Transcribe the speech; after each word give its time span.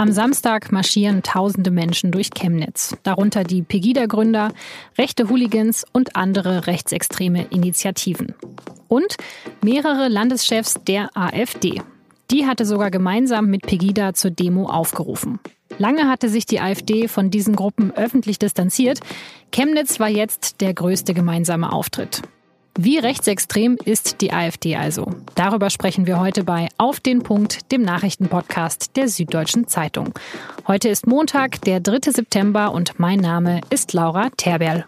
Am 0.00 0.12
Samstag 0.12 0.72
marschieren 0.72 1.22
tausende 1.22 1.70
Menschen 1.70 2.10
durch 2.10 2.30
Chemnitz, 2.30 2.96
darunter 3.02 3.44
die 3.44 3.60
Pegida-Gründer, 3.60 4.50
rechte 4.96 5.28
Hooligans 5.28 5.84
und 5.92 6.16
andere 6.16 6.66
rechtsextreme 6.66 7.48
Initiativen. 7.50 8.34
Und 8.88 9.18
mehrere 9.62 10.08
Landeschefs 10.08 10.80
der 10.88 11.14
AfD. 11.14 11.82
Die 12.30 12.46
hatte 12.46 12.64
sogar 12.64 12.90
gemeinsam 12.90 13.48
mit 13.48 13.66
Pegida 13.66 14.14
zur 14.14 14.30
Demo 14.30 14.70
aufgerufen. 14.70 15.38
Lange 15.76 16.08
hatte 16.08 16.30
sich 16.30 16.46
die 16.46 16.60
AfD 16.60 17.06
von 17.06 17.30
diesen 17.30 17.54
Gruppen 17.54 17.92
öffentlich 17.92 18.38
distanziert. 18.38 19.00
Chemnitz 19.52 20.00
war 20.00 20.08
jetzt 20.08 20.62
der 20.62 20.72
größte 20.72 21.12
gemeinsame 21.12 21.70
Auftritt. 21.70 22.22
Wie 22.78 22.98
rechtsextrem 22.98 23.78
ist 23.84 24.20
die 24.20 24.32
AfD 24.32 24.76
also? 24.76 25.10
Darüber 25.34 25.70
sprechen 25.70 26.06
wir 26.06 26.20
heute 26.20 26.44
bei 26.44 26.68
Auf 26.78 27.00
den 27.00 27.22
Punkt, 27.22 27.72
dem 27.72 27.82
Nachrichtenpodcast 27.82 28.96
der 28.96 29.08
Süddeutschen 29.08 29.66
Zeitung. 29.66 30.14
Heute 30.68 30.88
ist 30.88 31.06
Montag, 31.06 31.60
der 31.62 31.80
3. 31.80 32.12
September 32.12 32.72
und 32.72 32.98
mein 33.00 33.18
Name 33.18 33.60
ist 33.70 33.92
Laura 33.92 34.30
Terberl. 34.36 34.86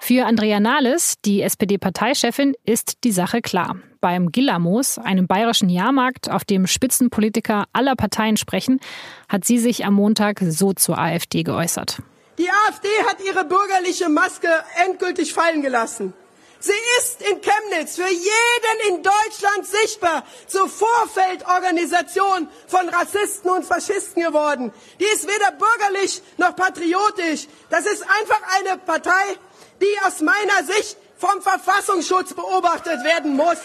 Für 0.00 0.24
Andrea 0.26 0.58
Nahles, 0.58 1.16
die 1.24 1.42
SPD-Parteichefin, 1.42 2.54
ist 2.64 3.04
die 3.04 3.12
Sache 3.12 3.42
klar. 3.42 3.76
Beim 4.00 4.32
Gillamos, 4.32 4.98
einem 4.98 5.26
bayerischen 5.26 5.68
Jahrmarkt, 5.68 6.30
auf 6.30 6.44
dem 6.44 6.66
Spitzenpolitiker 6.66 7.66
aller 7.74 7.96
Parteien 7.96 8.38
sprechen, 8.38 8.80
hat 9.28 9.44
sie 9.44 9.58
sich 9.58 9.84
am 9.84 9.94
Montag 9.94 10.40
so 10.40 10.72
zur 10.72 10.98
AfD 10.98 11.42
geäußert. 11.42 12.02
Die 12.40 12.48
AfD 12.48 12.88
hat 13.06 13.20
ihre 13.22 13.44
bürgerliche 13.44 14.08
Maske 14.08 14.48
endgültig 14.86 15.34
fallen 15.34 15.60
gelassen. 15.60 16.14
Sie 16.58 16.72
ist 16.98 17.20
in 17.20 17.38
Chemnitz 17.42 17.96
für 17.96 18.08
jeden 18.08 18.78
in 18.88 19.02
Deutschland 19.02 19.66
sichtbar 19.66 20.24
zur 20.46 20.66
Vorfeldorganisation 20.66 22.48
von 22.66 22.88
Rassisten 22.88 23.50
und 23.50 23.66
Faschisten 23.66 24.22
geworden. 24.22 24.72
Die 24.98 25.04
ist 25.04 25.24
weder 25.28 25.52
bürgerlich 25.52 26.22
noch 26.38 26.56
patriotisch. 26.56 27.46
Das 27.68 27.84
ist 27.84 28.04
einfach 28.04 28.40
eine 28.58 28.78
Partei, 28.78 29.36
die 29.82 30.06
aus 30.06 30.22
meiner 30.22 30.64
Sicht 30.64 30.96
vom 31.18 31.42
Verfassungsschutz 31.42 32.32
beobachtet 32.32 33.04
werden 33.04 33.36
muss. 33.36 33.58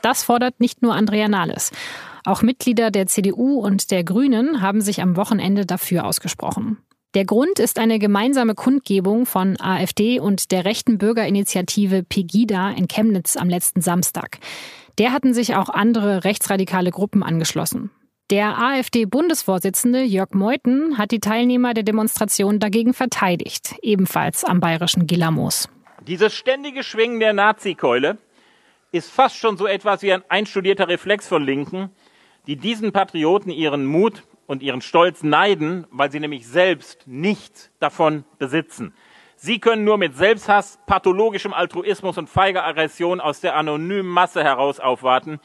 Das 0.00 0.24
fordert 0.24 0.58
nicht 0.58 0.80
nur 0.80 0.94
Andrea 0.94 1.28
Nahles. 1.28 1.70
Auch 2.24 2.40
Mitglieder 2.40 2.90
der 2.90 3.08
CDU 3.08 3.60
und 3.60 3.90
der 3.90 4.04
Grünen 4.04 4.62
haben 4.62 4.80
sich 4.80 5.02
am 5.02 5.16
Wochenende 5.16 5.66
dafür 5.66 6.06
ausgesprochen. 6.06 6.78
Der 7.14 7.24
Grund 7.24 7.60
ist 7.60 7.78
eine 7.78 8.00
gemeinsame 8.00 8.56
Kundgebung 8.56 9.24
von 9.24 9.56
AfD 9.60 10.18
und 10.18 10.50
der 10.50 10.64
rechten 10.64 10.98
Bürgerinitiative 10.98 12.02
Pegida 12.02 12.70
in 12.72 12.88
Chemnitz 12.88 13.36
am 13.36 13.48
letzten 13.48 13.80
Samstag. 13.80 14.38
Der 14.98 15.12
hatten 15.12 15.32
sich 15.32 15.54
auch 15.54 15.68
andere 15.68 16.24
rechtsradikale 16.24 16.90
Gruppen 16.90 17.22
angeschlossen. 17.22 17.90
Der 18.30 18.58
AfD-Bundesvorsitzende 18.58 20.02
Jörg 20.02 20.30
Meuthen 20.32 20.98
hat 20.98 21.12
die 21.12 21.20
Teilnehmer 21.20 21.72
der 21.72 21.84
Demonstration 21.84 22.58
dagegen 22.58 22.94
verteidigt, 22.94 23.76
ebenfalls 23.82 24.42
am 24.42 24.58
bayerischen 24.58 25.06
Gilamos. 25.06 25.68
Dieses 26.08 26.34
ständige 26.34 26.82
Schwingen 26.82 27.20
der 27.20 27.32
Nazikeule 27.32 28.18
ist 28.90 29.08
fast 29.08 29.36
schon 29.36 29.56
so 29.56 29.66
etwas 29.66 30.02
wie 30.02 30.12
ein 30.12 30.24
einstudierter 30.28 30.88
Reflex 30.88 31.28
von 31.28 31.44
Linken, 31.44 31.90
die 32.48 32.56
diesen 32.56 32.90
Patrioten 32.90 33.50
ihren 33.50 33.86
Mut 33.86 34.24
und 34.46 34.62
ihren 34.62 34.80
Stolz 34.80 35.22
neiden, 35.22 35.86
weil 35.90 36.10
sie 36.10 36.20
nämlich 36.20 36.46
selbst 36.46 37.06
nichts 37.06 37.70
davon 37.80 38.24
besitzen. 38.38 38.94
Sie 39.36 39.58
können 39.58 39.84
nur 39.84 39.98
mit 39.98 40.16
Selbsthass, 40.16 40.78
pathologischem 40.86 41.52
Altruismus 41.52 42.16
und 42.16 42.30
feiger 42.30 42.64
Aggression 42.64 43.20
aus 43.20 43.40
der 43.40 43.56
anonymen 43.56 44.10
Masse 44.10 44.42
heraus 44.42 44.80
aufwarten. 44.80 45.38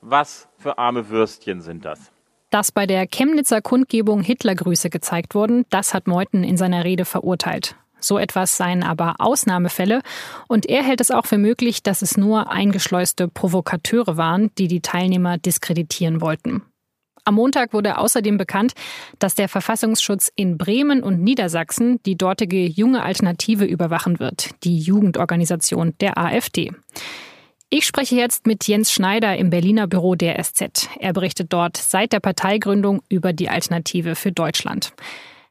Was 0.00 0.48
für 0.58 0.78
arme 0.78 1.08
Würstchen 1.08 1.60
sind 1.60 1.84
das? 1.84 2.12
Dass 2.50 2.72
bei 2.72 2.86
der 2.86 3.06
Chemnitzer 3.06 3.60
Kundgebung 3.60 4.22
Hitlergrüße 4.22 4.90
gezeigt 4.90 5.34
wurden, 5.34 5.66
das 5.70 5.94
hat 5.94 6.06
Meuthen 6.06 6.44
in 6.44 6.56
seiner 6.56 6.84
Rede 6.84 7.04
verurteilt. 7.04 7.76
So 8.00 8.18
etwas 8.18 8.56
seien 8.56 8.82
aber 8.82 9.16
Ausnahmefälle 9.18 10.00
und 10.48 10.66
er 10.66 10.82
hält 10.82 11.00
es 11.00 11.10
auch 11.10 11.26
für 11.26 11.38
möglich, 11.38 11.82
dass 11.82 12.02
es 12.02 12.16
nur 12.16 12.50
eingeschleuste 12.50 13.28
Provokateure 13.28 14.16
waren, 14.16 14.50
die 14.56 14.68
die 14.68 14.80
Teilnehmer 14.80 15.38
diskreditieren 15.38 16.20
wollten. 16.20 16.62
Am 17.24 17.34
Montag 17.34 17.72
wurde 17.72 17.98
außerdem 17.98 18.36
bekannt, 18.36 18.72
dass 19.18 19.34
der 19.34 19.48
Verfassungsschutz 19.48 20.30
in 20.34 20.58
Bremen 20.58 21.02
und 21.02 21.20
Niedersachsen 21.22 22.02
die 22.04 22.16
dortige 22.16 22.64
junge 22.64 23.02
Alternative 23.02 23.64
überwachen 23.64 24.18
wird, 24.18 24.50
die 24.64 24.78
Jugendorganisation 24.78 25.94
der 26.00 26.18
AfD. 26.18 26.72
Ich 27.68 27.86
spreche 27.86 28.16
jetzt 28.16 28.46
mit 28.48 28.66
Jens 28.66 28.90
Schneider 28.92 29.36
im 29.36 29.50
Berliner 29.50 29.86
Büro 29.86 30.16
der 30.16 30.42
SZ. 30.42 30.88
Er 30.98 31.12
berichtet 31.12 31.52
dort 31.52 31.76
seit 31.76 32.12
der 32.12 32.18
Parteigründung 32.18 33.00
über 33.08 33.32
die 33.32 33.48
Alternative 33.48 34.16
für 34.16 34.32
Deutschland. 34.32 34.92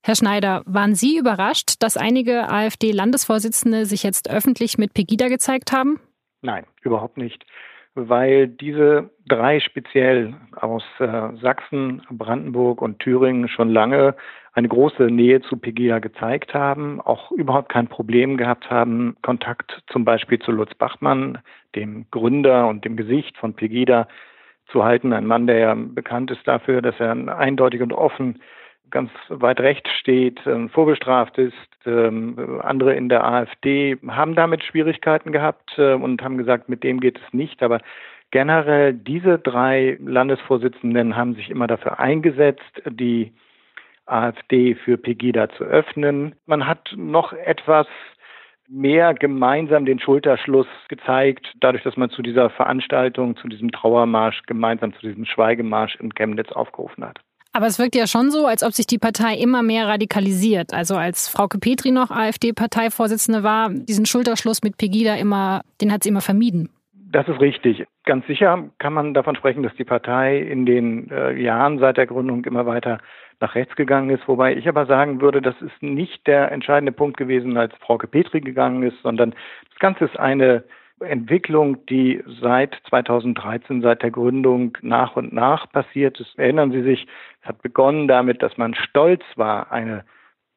Herr 0.02 0.16
Schneider, 0.16 0.64
waren 0.66 0.96
Sie 0.96 1.18
überrascht, 1.18 1.76
dass 1.80 1.96
einige 1.96 2.50
AfD-Landesvorsitzende 2.50 3.86
sich 3.86 4.04
jetzt 4.04 4.30
öffentlich 4.30 4.78
mit 4.78 4.94
Pegida 4.94 5.30
gezeigt 5.30 5.72
haben? 5.72 6.00
Nein, 6.42 6.66
überhaupt 6.82 7.18
nicht 7.18 7.46
weil 7.96 8.48
diese 8.48 9.10
drei 9.28 9.60
speziell 9.60 10.36
aus 10.56 10.84
äh, 11.00 11.36
Sachsen, 11.42 12.02
Brandenburg 12.10 12.82
und 12.82 13.00
Thüringen 13.00 13.48
schon 13.48 13.70
lange 13.70 14.16
eine 14.54 14.68
große 14.68 15.04
Nähe 15.04 15.42
zu 15.42 15.58
Pegida 15.58 16.00
gezeigt 16.00 16.54
haben, 16.54 17.00
auch 17.02 17.32
überhaupt 17.32 17.70
kein 17.70 17.88
Problem 17.88 18.38
gehabt 18.38 18.70
haben, 18.70 19.16
Kontakt 19.22 19.84
zum 19.88 20.06
Beispiel 20.06 20.40
zu 20.40 20.52
Lutz 20.52 20.74
Bachmann, 20.76 21.40
dem 21.76 22.06
Gründer 22.12 22.68
und 22.68 22.84
dem 22.86 22.98
Gesicht 22.98 23.38
von 23.38 23.54
Pegida, 23.54 24.08
zu 24.72 24.84
halten. 24.84 25.14
Ein 25.14 25.26
Mann, 25.26 25.48
der 25.48 25.58
ja 25.58 25.76
bekannt 25.76 26.32
ist 26.32 26.48
dafür, 26.48 26.82
dass 26.82 26.96
er 27.00 27.12
eindeutig 27.38 27.82
und 27.82 27.94
offen 27.94 28.42
ganz 28.92 29.12
weit 29.30 29.60
rechts 29.60 29.90
steht, 30.00 30.40
ähm, 30.46 30.70
vorbestraft 30.70 31.38
ist. 31.38 31.54
Ähm, 31.86 32.60
andere 32.62 32.96
in 32.96 33.10
der 33.10 33.24
AfD 33.24 33.98
haben 34.08 34.36
damit 34.36 34.64
Schwierigkeiten 34.64 35.32
gehabt 35.32 35.78
äh, 35.78 35.94
und 35.94 36.22
haben 36.22 36.38
gesagt, 36.38 36.70
mit 36.70 36.84
dem 36.84 37.00
geht 37.00 37.18
es 37.18 37.34
nicht. 37.34 37.64
Aber 37.64 37.80
generell 38.32 38.94
diese 38.94 39.40
drei 39.40 39.98
Landesvorsitzenden 40.02 41.16
haben 41.16 41.36
sich 41.36 41.50
immer 41.50 41.68
dafür 41.68 42.00
eingesetzt, 42.00 42.82
die 42.90 43.34
AfD 44.06 44.76
für 44.76 44.98
Pegida 44.98 45.50
zu 45.50 45.64
öffnen. 45.64 46.36
Man 46.46 46.68
hat 46.68 46.94
noch 46.96 47.34
etwas 47.34 47.88
mehr 48.70 49.14
gemeinsam 49.14 49.86
den 49.86 50.00
Schulterschluss 50.00 50.68
gezeigt, 50.90 51.48
dadurch, 51.60 51.84
dass 51.84 51.98
man 51.98 52.10
zu 52.10 52.22
dieser 52.22 52.50
Veranstaltung, 52.52 53.36
zu 53.36 53.48
diesem 53.48 53.72
Trauermarsch 53.72 54.44
gemeinsam 54.46 54.94
zu 54.94 55.02
diesem 55.02 55.26
Schweigemarsch 55.26 55.96
in 55.96 56.14
Chemnitz 56.14 56.52
aufgerufen 56.52 57.04
hat. 57.04 57.20
Aber 57.52 57.66
es 57.66 57.80
wirkt 57.80 57.96
ja 57.96 58.06
schon 58.06 58.30
so, 58.30 58.46
als 58.46 58.64
ob 58.64 58.74
sich 58.74 58.86
die 58.86 59.00
Partei 59.00 59.36
immer 59.36 59.64
mehr 59.64 59.88
radikalisiert. 59.88 60.74
Also 60.74 60.96
als 60.96 61.28
Frauke 61.28 61.58
Petri 61.58 61.92
noch 61.92 62.12
AfD-Parteivorsitzende 62.12 63.44
war, 63.44 63.70
diesen 63.70 64.06
Schulterschluss 64.06 64.62
mit 64.62 64.78
Pegida 64.78 65.16
immer, 65.16 65.62
den 65.82 65.92
hat 65.92 66.04
sie 66.04 66.10
immer 66.10 66.22
vermieden. 66.22 66.70
Das 67.12 67.28
ist 67.28 67.42
richtig. 67.42 67.86
Ganz 68.06 68.28
sicher 68.28 68.70
kann 68.78 68.94
man 68.94 69.16
davon 69.16 69.36
sprechen, 69.36 69.64
dass 69.64 69.76
die 69.76 69.84
Partei 69.84 70.38
in 70.38 70.68
den 70.68 71.10
äh, 71.10 71.34
Jahren 71.42 71.80
seit 71.80 71.98
der 71.98 72.06
Gründung 72.06 72.46
immer 72.46 72.68
weiter 72.68 73.00
nach 73.40 73.56
rechts 73.56 73.76
gegangen 73.76 74.12
ist. 74.12 74.28
Wobei 74.28 74.56
ich 74.56 74.68
aber 74.68 74.86
sagen 74.86 75.20
würde, 75.22 75.42
das 75.42 75.56
ist 75.62 75.82
nicht 75.82 76.28
der 76.28 76.52
entscheidende 76.52 76.92
Punkt 76.92 77.18
gewesen, 77.18 77.58
als 77.58 77.74
Frauke 77.78 78.06
Petri 78.06 78.42
gegangen 78.42 78.84
ist, 78.84 79.02
sondern 79.02 79.32
das 79.70 79.80
Ganze 79.80 80.06
ist 80.06 80.20
eine 80.20 80.64
Entwicklung, 81.02 81.86
die 81.88 82.24
seit 82.42 82.76
2013, 82.90 83.82
seit 83.82 84.04
der 84.04 84.12
Gründung 84.12 84.78
nach 84.82 85.16
und 85.16 85.34
nach 85.34 85.72
passiert 85.72 86.20
ist. 86.20 86.38
Erinnern 86.38 86.72
Sie 86.72 86.84
sich, 86.84 87.08
es 87.42 87.48
hat 87.48 87.62
begonnen 87.62 88.08
damit, 88.08 88.42
dass 88.42 88.58
man 88.58 88.76
stolz 88.76 89.24
war, 89.36 89.72
eine 89.72 90.04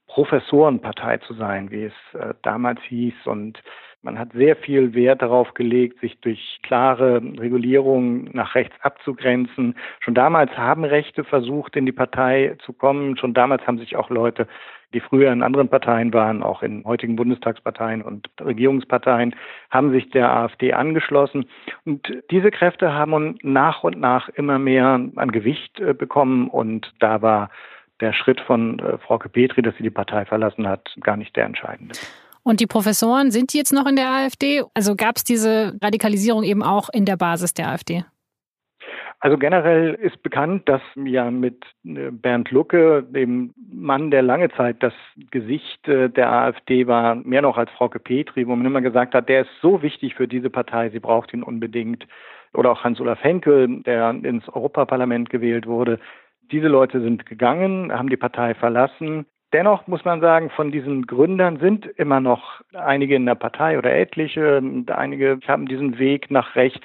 Professorenpartei 0.06 1.18
zu 1.18 1.34
sein, 1.34 1.70
wie 1.70 1.84
es 1.84 2.20
äh, 2.20 2.34
damals 2.42 2.80
hieß. 2.82 3.14
Und 3.24 3.62
man 4.02 4.18
hat 4.18 4.32
sehr 4.32 4.56
viel 4.56 4.94
Wert 4.94 5.22
darauf 5.22 5.54
gelegt, 5.54 6.00
sich 6.00 6.20
durch 6.20 6.60
klare 6.62 7.22
Regulierungen 7.38 8.28
nach 8.32 8.54
rechts 8.54 8.76
abzugrenzen. 8.82 9.74
Schon 10.00 10.14
damals 10.14 10.50
haben 10.58 10.84
Rechte 10.84 11.24
versucht, 11.24 11.76
in 11.76 11.86
die 11.86 11.92
Partei 11.92 12.56
zu 12.64 12.72
kommen. 12.72 13.16
Schon 13.16 13.32
damals 13.32 13.66
haben 13.66 13.78
sich 13.78 13.96
auch 13.96 14.10
Leute 14.10 14.48
die 14.92 15.00
früher 15.00 15.32
in 15.32 15.42
anderen 15.42 15.68
Parteien 15.68 16.12
waren, 16.12 16.42
auch 16.42 16.62
in 16.62 16.84
heutigen 16.84 17.16
Bundestagsparteien 17.16 18.02
und 18.02 18.28
Regierungsparteien, 18.40 19.34
haben 19.70 19.90
sich 19.92 20.10
der 20.10 20.30
AfD 20.30 20.72
angeschlossen. 20.72 21.46
Und 21.84 22.06
diese 22.30 22.50
Kräfte 22.50 22.92
haben 22.92 23.38
nach 23.42 23.82
und 23.82 23.98
nach 23.98 24.28
immer 24.30 24.58
mehr 24.58 25.00
an 25.16 25.32
Gewicht 25.32 25.80
äh, 25.80 25.94
bekommen. 25.94 26.48
Und 26.48 26.92
da 27.00 27.22
war 27.22 27.50
der 28.00 28.12
Schritt 28.12 28.40
von 28.40 28.78
äh, 28.78 28.98
Frau 28.98 29.18
Petri, 29.18 29.62
dass 29.62 29.76
sie 29.76 29.82
die 29.82 29.90
Partei 29.90 30.24
verlassen 30.24 30.68
hat, 30.68 30.94
gar 31.00 31.16
nicht 31.16 31.34
der 31.36 31.46
entscheidende. 31.46 31.94
Und 32.42 32.60
die 32.60 32.66
Professoren, 32.66 33.30
sind 33.30 33.52
die 33.52 33.58
jetzt 33.58 33.72
noch 33.72 33.86
in 33.86 33.96
der 33.96 34.10
AfD? 34.10 34.64
Also 34.74 34.96
gab 34.96 35.16
es 35.16 35.24
diese 35.24 35.78
Radikalisierung 35.80 36.42
eben 36.42 36.62
auch 36.62 36.88
in 36.92 37.04
der 37.04 37.16
Basis 37.16 37.54
der 37.54 37.68
AfD? 37.68 38.04
Also 39.24 39.38
generell 39.38 39.94
ist 39.94 40.20
bekannt, 40.24 40.68
dass 40.68 40.82
ja 40.96 41.30
mit 41.30 41.64
äh, 41.84 42.10
Bernd 42.10 42.50
Lucke, 42.50 43.04
dem 43.04 43.54
Mann, 43.72 44.10
der 44.10 44.20
lange 44.20 44.50
Zeit 44.50 44.82
das 44.82 44.92
Gesicht 45.30 45.86
äh, 45.86 46.10
der 46.10 46.28
AfD 46.28 46.88
war, 46.88 47.14
mehr 47.14 47.40
noch 47.40 47.56
als 47.56 47.70
Frauke 47.70 48.00
Petri, 48.00 48.48
wo 48.48 48.56
man 48.56 48.66
immer 48.66 48.80
gesagt 48.80 49.14
hat, 49.14 49.28
der 49.28 49.42
ist 49.42 49.50
so 49.60 49.80
wichtig 49.80 50.16
für 50.16 50.26
diese 50.26 50.50
Partei, 50.50 50.90
sie 50.90 50.98
braucht 50.98 51.32
ihn 51.32 51.44
unbedingt. 51.44 52.04
Oder 52.52 52.72
auch 52.72 52.82
Hans-Olaf 52.82 53.22
Henkel, 53.22 53.82
der 53.84 54.10
ins 54.10 54.48
Europaparlament 54.48 55.30
gewählt 55.30 55.68
wurde. 55.68 56.00
Diese 56.50 56.66
Leute 56.66 57.00
sind 57.00 57.24
gegangen, 57.24 57.92
haben 57.92 58.10
die 58.10 58.16
Partei 58.16 58.54
verlassen. 58.54 59.24
Dennoch 59.52 59.86
muss 59.86 60.04
man 60.04 60.20
sagen, 60.20 60.50
von 60.50 60.72
diesen 60.72 61.06
Gründern 61.06 61.58
sind 61.58 61.86
immer 61.86 62.18
noch 62.18 62.60
einige 62.74 63.14
in 63.14 63.26
der 63.26 63.36
Partei 63.36 63.78
oder 63.78 63.94
etliche. 63.94 64.60
Einige 64.88 65.38
haben 65.46 65.66
diesen 65.66 66.00
Weg 66.00 66.28
nach 66.28 66.56
rechts 66.56 66.84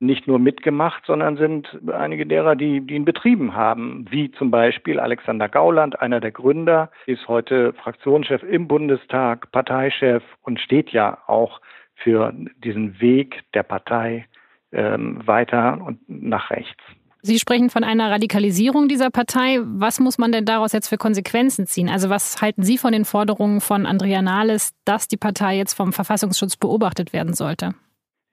nicht 0.00 0.26
nur 0.26 0.38
mitgemacht, 0.38 1.04
sondern 1.06 1.36
sind 1.36 1.78
einige 1.92 2.26
derer, 2.26 2.56
die, 2.56 2.80
die 2.80 2.94
ihn 2.94 3.04
betrieben 3.04 3.54
haben, 3.54 4.06
wie 4.10 4.30
zum 4.32 4.50
Beispiel 4.50 4.98
Alexander 4.98 5.48
Gauland, 5.48 6.00
einer 6.00 6.20
der 6.20 6.32
Gründer, 6.32 6.90
ist 7.06 7.28
heute 7.28 7.74
Fraktionschef 7.74 8.42
im 8.42 8.66
Bundestag, 8.66 9.52
Parteichef 9.52 10.22
und 10.42 10.58
steht 10.58 10.90
ja 10.90 11.18
auch 11.26 11.60
für 11.94 12.32
diesen 12.64 13.00
Weg 13.00 13.42
der 13.52 13.62
Partei 13.62 14.26
ähm, 14.72 15.20
weiter 15.26 15.80
und 15.84 16.00
nach 16.08 16.50
rechts. 16.50 16.82
Sie 17.22 17.38
sprechen 17.38 17.68
von 17.68 17.84
einer 17.84 18.10
Radikalisierung 18.10 18.88
dieser 18.88 19.10
Partei. 19.10 19.58
Was 19.62 20.00
muss 20.00 20.16
man 20.16 20.32
denn 20.32 20.46
daraus 20.46 20.72
jetzt 20.72 20.88
für 20.88 20.96
Konsequenzen 20.96 21.66
ziehen? 21.66 21.90
Also 21.90 22.08
was 22.08 22.40
halten 22.40 22.62
Sie 22.62 22.78
von 22.78 22.92
den 22.92 23.04
Forderungen 23.04 23.60
von 23.60 23.84
Andrea 23.84 24.22
Nahles, 24.22 24.72
dass 24.86 25.06
die 25.06 25.18
Partei 25.18 25.58
jetzt 25.58 25.74
vom 25.74 25.92
Verfassungsschutz 25.92 26.56
beobachtet 26.56 27.12
werden 27.12 27.34
sollte? 27.34 27.74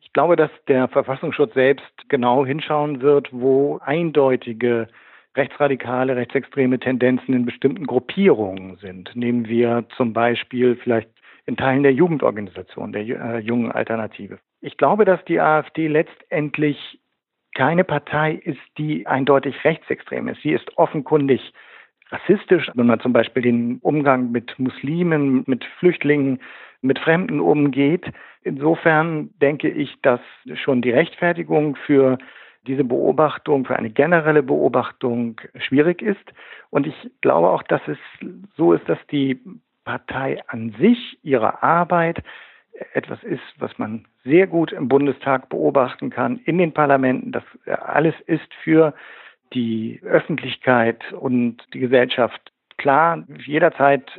Ich 0.08 0.14
glaube, 0.14 0.38
dass 0.38 0.50
der 0.70 0.88
Verfassungsschutz 0.88 1.54
selbst 1.54 1.92
genau 2.08 2.46
hinschauen 2.46 3.02
wird, 3.02 3.28
wo 3.34 3.80
eindeutige 3.84 4.88
rechtsradikale, 5.36 6.16
rechtsextreme 6.16 6.80
Tendenzen 6.80 7.34
in 7.34 7.46
bestimmten 7.46 7.86
Gruppierungen 7.86 8.78
sind. 8.78 9.14
Nehmen 9.16 9.50
wir 9.50 9.84
zum 9.98 10.14
Beispiel 10.14 10.78
vielleicht 10.78 11.10
in 11.46 11.58
Teilen 11.58 11.84
der 11.84 11.92
Jugendorganisation, 11.92 12.94
der 12.94 13.02
äh, 13.02 13.40
jungen 13.40 13.72
Alternative. 13.72 14.40
Ich 14.62 14.78
glaube, 14.78 15.04
dass 15.04 15.24
die 15.26 15.42
AfD 15.42 15.88
letztendlich 15.88 17.00
keine 17.54 17.84
Partei 17.84 18.32
ist, 18.34 18.62
die 18.78 19.06
eindeutig 19.08 19.62
rechtsextrem 19.66 20.30
ist. 20.30 20.42
Sie 20.42 20.54
ist 20.54 20.78
offenkundig 20.78 21.54
rassistisch, 22.12 22.70
wenn 22.74 22.88
man 22.88 23.00
zum 23.00 23.14
Beispiel 23.14 23.44
den 23.44 23.80
Umgang 23.80 24.32
mit 24.32 24.58
Muslimen, 24.60 25.44
mit 25.46 25.66
Flüchtlingen, 25.80 26.40
mit 26.82 27.00
Fremden 27.00 27.40
umgeht. 27.40 28.06
Insofern 28.44 29.30
denke 29.42 29.70
ich, 29.70 30.00
dass 30.02 30.22
schon 30.56 30.82
die 30.82 30.92
Rechtfertigung 30.92 31.76
für 31.76 32.18
diese 32.66 32.84
Beobachtung, 32.84 33.66
für 33.66 33.76
eine 33.76 33.90
generelle 33.90 34.44
Beobachtung 34.44 35.40
schwierig 35.56 36.02
ist. 36.02 36.34
Und 36.70 36.86
ich 36.86 36.96
glaube 37.22 37.50
auch, 37.50 37.64
dass 37.64 37.82
es 37.88 37.98
so 38.56 38.74
ist, 38.74 38.88
dass 38.88 39.00
die 39.12 39.40
Partei 39.86 40.42
an 40.48 40.76
sich, 40.80 41.18
ihre 41.24 41.64
Arbeit 41.64 42.22
etwas 42.94 43.24
ist, 43.24 43.42
was 43.58 43.78
man 43.78 44.06
sehr 44.24 44.48
gut 44.48 44.72
im 44.72 44.88
Bundestag 44.88 45.50
beobachten 45.50 46.10
kann, 46.10 46.40
in 46.46 46.58
den 46.58 46.74
Parlamenten. 46.74 47.32
Das 47.32 47.44
alles 47.66 48.14
ist 48.26 48.54
für 48.64 48.94
die 49.54 50.00
Öffentlichkeit 50.04 51.14
und 51.14 51.58
die 51.74 51.80
Gesellschaft 51.80 52.52
klar, 52.78 53.24
jederzeit 53.46 54.10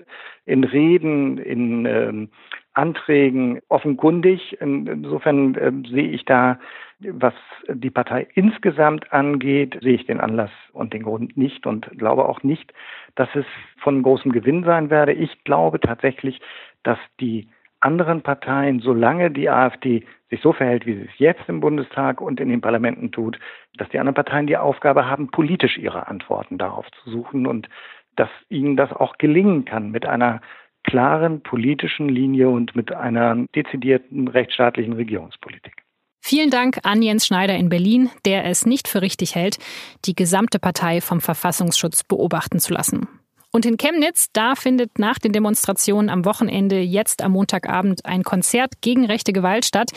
in 0.44 0.64
Reden, 0.64 1.38
in 1.38 1.86
ähm, 1.86 2.28
Anträgen 2.74 3.60
offenkundig. 3.68 4.60
Insofern 4.60 5.54
äh, 5.54 5.72
sehe 5.88 6.10
ich 6.10 6.24
da, 6.24 6.58
was 7.00 7.34
die 7.68 7.90
Partei 7.90 8.26
insgesamt 8.34 9.12
angeht, 9.12 9.78
sehe 9.82 9.94
ich 9.94 10.06
den 10.06 10.20
Anlass 10.20 10.50
und 10.72 10.92
den 10.92 11.04
Grund 11.04 11.36
nicht 11.36 11.66
und 11.66 11.88
glaube 11.96 12.28
auch 12.28 12.42
nicht, 12.42 12.72
dass 13.14 13.28
es 13.34 13.46
von 13.78 14.02
großem 14.02 14.32
Gewinn 14.32 14.64
sein 14.64 14.90
werde. 14.90 15.12
Ich 15.12 15.44
glaube 15.44 15.80
tatsächlich, 15.80 16.40
dass 16.82 16.98
die 17.20 17.48
anderen 17.80 18.22
Parteien, 18.22 18.80
solange 18.80 19.30
die 19.30 19.48
AfD 19.48 20.04
sich 20.30 20.40
so 20.42 20.52
verhält, 20.52 20.86
wie 20.86 20.94
sie 20.94 21.08
es 21.12 21.18
jetzt 21.18 21.48
im 21.48 21.60
Bundestag 21.60 22.20
und 22.20 22.40
in 22.40 22.48
den 22.48 22.60
Parlamenten 22.60 23.12
tut, 23.12 23.38
dass 23.76 23.88
die 23.88 23.98
anderen 23.98 24.14
Parteien 24.14 24.46
die 24.46 24.56
Aufgabe 24.56 25.06
haben, 25.06 25.30
politisch 25.30 25.78
ihre 25.78 26.06
Antworten 26.08 26.58
darauf 26.58 26.86
zu 27.02 27.10
suchen 27.10 27.46
und 27.46 27.68
dass 28.16 28.28
ihnen 28.48 28.76
das 28.76 28.92
auch 28.92 29.16
gelingen 29.18 29.64
kann 29.64 29.90
mit 29.90 30.06
einer 30.06 30.40
klaren 30.84 31.42
politischen 31.42 32.08
Linie 32.08 32.48
und 32.48 32.74
mit 32.74 32.92
einer 32.92 33.36
dezidierten 33.54 34.28
rechtsstaatlichen 34.28 34.94
Regierungspolitik. 34.94 35.84
Vielen 36.20 36.50
Dank 36.50 36.80
an 36.82 37.00
Jens 37.00 37.26
Schneider 37.26 37.56
in 37.56 37.68
Berlin, 37.68 38.10
der 38.24 38.44
es 38.44 38.66
nicht 38.66 38.88
für 38.88 39.02
richtig 39.02 39.34
hält, 39.34 39.58
die 40.04 40.14
gesamte 40.14 40.58
Partei 40.58 41.00
vom 41.00 41.20
Verfassungsschutz 41.20 42.04
beobachten 42.04 42.58
zu 42.58 42.74
lassen. 42.74 43.08
Und 43.50 43.64
in 43.64 43.78
Chemnitz, 43.78 44.28
da 44.32 44.54
findet 44.54 44.98
nach 44.98 45.18
den 45.18 45.32
Demonstrationen 45.32 46.10
am 46.10 46.24
Wochenende 46.24 46.80
jetzt 46.80 47.22
am 47.22 47.32
Montagabend 47.32 48.04
ein 48.04 48.22
Konzert 48.22 48.80
gegen 48.82 49.06
rechte 49.06 49.32
Gewalt 49.32 49.64
statt. 49.64 49.90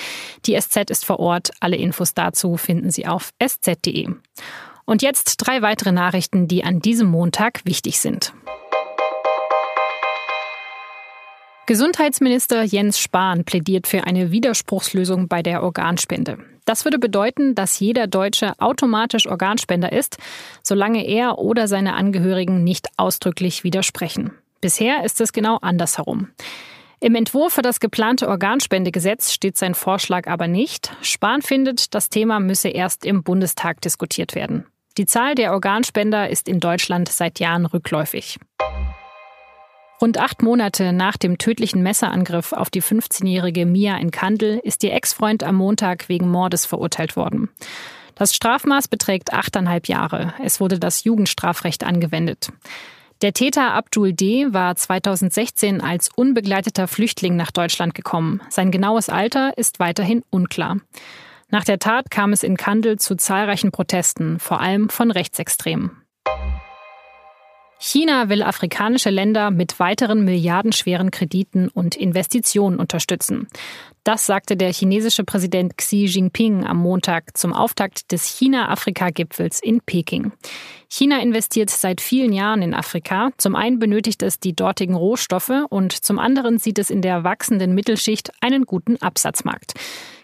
Die 0.46 0.60
SZ 0.60 0.90
ist 0.90 1.06
vor 1.06 1.20
Ort. 1.20 1.52
Alle 1.60 1.76
Infos 1.76 2.14
dazu 2.14 2.56
finden 2.56 2.92
Sie 2.92 3.08
auf 3.08 3.32
sz.de. 3.40 4.08
Und 4.86 5.02
jetzt 5.02 5.36
drei 5.38 5.62
weitere 5.62 5.92
Nachrichten, 5.92 6.48
die 6.48 6.64
an 6.64 6.80
diesem 6.80 7.08
Montag 7.08 7.62
wichtig 7.66 8.00
sind. 8.00 8.34
Gesundheitsminister 11.68 12.64
Jens 12.64 13.00
Spahn 13.00 13.46
plädiert 13.46 13.88
für 13.88 14.06
eine 14.06 14.32
Widerspruchslösung 14.32 15.28
bei 15.28 15.44
der 15.44 15.64
Organspende. 15.64 16.51
Das 16.66 16.86
würde 16.86 17.00
bedeuten, 17.00 17.56
dass 17.56 17.80
jeder 17.80 18.08
Deutsche 18.08 18.54
automatisch 18.60 19.28
Organspender 19.28 19.92
ist, 19.92 20.18
solange 20.64 21.06
er 21.06 21.40
oder 21.40 21.68
seine 21.68 21.96
Angehörigen 21.96 22.64
nicht 22.64 22.88
ausdrücklich 22.98 23.64
widersprechen. 23.64 24.32
Bisher 24.62 25.04
ist 25.04 25.20
es 25.22 25.34
genau 25.34 25.58
andersherum. 25.58 26.30
Im 27.00 27.16
Entwurf 27.16 27.54
für 27.54 27.64
das 27.64 27.80
geplante 27.80 28.28
Organspendegesetz 28.28 29.32
steht 29.32 29.58
sein 29.58 29.74
Vorschlag 29.74 30.28
aber 30.28 30.48
nicht. 30.48 30.96
Spahn 31.02 31.42
findet, 31.42 31.96
das 31.96 32.10
Thema 32.10 32.40
müsse 32.40 32.70
erst 32.70 33.06
im 33.06 33.24
Bundestag 33.24 33.82
diskutiert 33.82 34.36
werden. 34.36 34.68
Die 35.00 35.08
Zahl 35.08 35.34
der 35.34 35.54
Organspender 35.54 36.30
ist 36.30 36.48
in 36.48 36.60
Deutschland 36.60 37.10
seit 37.10 37.40
Jahren 37.40 37.66
rückläufig. 37.66 38.38
Rund 40.02 40.18
acht 40.18 40.42
Monate 40.42 40.94
nach 40.94 41.16
dem 41.16 41.38
tödlichen 41.38 41.84
Messerangriff 41.84 42.54
auf 42.54 42.72
die 42.72 42.82
15-jährige 42.82 43.68
Mia 43.68 43.98
in 43.98 44.10
Kandel 44.10 44.60
ist 44.64 44.84
ihr 44.84 44.94
Ex-Freund 44.94 45.44
am 45.44 45.56
Montag 45.56 46.10
wegen 46.10 46.28
Mordes 46.28 46.66
verurteilt 46.66 47.16
worden. 47.16 47.50
Das 48.16 48.34
Strafmaß 48.34 48.88
beträgt 48.88 49.32
achteinhalb 49.32 49.88
Jahre. 49.88 50.34
Es 50.44 50.60
wurde 50.60 50.80
das 50.80 51.04
Jugendstrafrecht 51.04 51.84
angewendet. 51.84 52.52
Der 53.22 53.34
Täter 53.34 53.76
Abdul 53.76 54.14
D. 54.14 54.52
war 54.52 54.76
2016 54.76 55.82
als 55.82 56.10
unbegleiteter 56.16 56.88
Flüchtling 56.88 57.36
nach 57.36 57.52
Deutschland 57.52 57.94
gekommen. 57.94 58.42
Sein 58.50 58.72
genaues 58.72 59.08
Alter 59.10 59.56
ist 59.56 59.80
weiterhin 59.80 60.24
unklar. 60.32 60.78
Nach 61.50 61.64
der 61.64 61.78
Tat 61.78 62.10
kam 62.10 62.34
es 62.34 62.42
in 62.42 62.58
Kandel 62.58 62.98
zu 62.98 63.16
zahlreichen 63.16 63.72
Protesten, 63.72 64.40
vor 64.40 64.62
allem 64.62 64.90
von 64.90 65.12
Rechtsextremen. 65.12 65.92
China 67.84 68.30
will 68.30 68.44
afrikanische 68.44 69.10
Länder 69.10 69.50
mit 69.50 69.80
weiteren 69.80 70.24
milliardenschweren 70.24 71.10
Krediten 71.10 71.68
und 71.68 71.96
Investitionen 71.96 72.78
unterstützen. 72.78 73.48
Das 74.04 74.28
sagte 74.28 74.56
der 74.56 74.72
chinesische 74.72 75.24
Präsident 75.24 75.80
Xi 75.80 76.06
Jinping 76.06 76.64
am 76.64 76.78
Montag 76.78 77.36
zum 77.36 77.54
Auftakt 77.54 78.12
des 78.12 78.26
China-Afrika-Gipfels 78.26 79.64
in 79.64 79.82
Peking. 79.82 80.32
China 80.90 81.20
investiert 81.24 81.72
seit 81.72 82.02
vielen 82.02 82.34
Jahren 82.34 82.62
in 82.62 82.76
Afrika. 82.76 83.32
Zum 83.38 83.56
einen 83.56 83.80
benötigt 83.80 84.22
es 84.22 84.40
die 84.40 84.56
dortigen 84.56 84.94
Rohstoffe 84.94 85.66
und 85.70 85.92
zum 85.92 86.20
anderen 86.20 86.60
sieht 86.60 86.78
es 86.78 86.92
in 86.92 87.02
der 87.02 87.24
wachsenden 87.24 87.74
Mittelschicht 87.74 88.30
einen 88.42 88.66
guten 88.66 88.98
Absatzmarkt. 88.98 89.74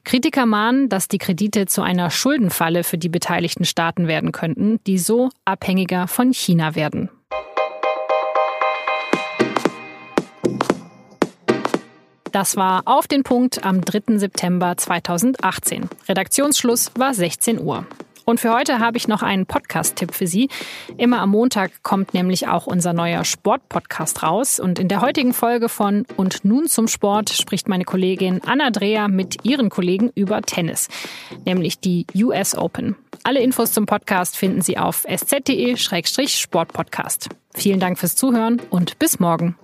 Kritiker 0.04 0.46
mahnen, 0.46 0.90
dass 0.90 1.08
die 1.08 1.18
Kredite 1.18 1.66
zu 1.66 1.82
einer 1.82 2.12
Schuldenfalle 2.12 2.84
für 2.84 3.00
die 3.00 3.10
beteiligten 3.10 3.66
Staaten 3.66 4.08
werden 4.08 4.32
könnten, 4.32 4.80
die 4.86 5.00
so 5.00 5.30
abhängiger 5.44 6.08
von 6.08 6.34
China 6.34 6.76
werden. 6.76 7.10
Das 12.38 12.56
war 12.56 12.84
auf 12.86 13.08
den 13.08 13.24
Punkt 13.24 13.66
am 13.66 13.82
3. 13.82 14.20
September 14.20 14.78
2018. 14.78 15.90
Redaktionsschluss 16.08 16.92
war 16.96 17.16
16 17.16 17.60
Uhr. 17.60 17.88
Und 18.26 18.40
für 18.40 18.54
heute 18.54 18.78
habe 18.78 18.98
ich 18.98 19.08
noch 19.08 19.24
einen 19.24 19.48
Podcast-Tipp 19.48 20.14
für 20.14 20.28
Sie. 20.28 20.48
Immer 20.98 21.22
am 21.22 21.32
Montag 21.32 21.82
kommt 21.82 22.14
nämlich 22.14 22.48
auch 22.48 22.68
unser 22.68 22.94
neuer 22.94 23.26
Sport-Podcast 23.26 24.22
raus. 24.22 24.60
Und 24.60 24.78
in 24.78 24.88
der 24.88 25.02
heutigen 25.02 25.34
Folge 25.34 25.68
von 25.68 26.06
Und 26.16 26.46
nun 26.46 26.68
zum 26.68 26.88
Sport 26.88 27.32
spricht 27.32 27.68
meine 27.68 27.86
Kollegin 27.86 28.40
Anna 28.46 28.70
Dreher 28.70 29.08
mit 29.08 29.44
ihren 29.44 29.72
Kollegen 29.72 30.12
über 30.14 30.44
Tennis, 30.44 30.90
nämlich 31.44 31.80
die 31.80 32.06
US 32.14 32.56
Open. 32.56 32.96
Alle 33.24 33.40
Infos 33.40 33.72
zum 33.72 33.88
Podcast 33.88 34.38
finden 34.38 34.62
Sie 34.62 34.78
auf 34.78 35.06
sz.de-sportpodcast. 35.08 37.30
Vielen 37.56 37.80
Dank 37.80 37.98
fürs 37.98 38.16
Zuhören 38.16 38.62
und 38.70 39.00
bis 39.00 39.20
morgen. 39.20 39.56